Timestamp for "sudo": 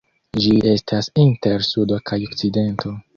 1.69-1.99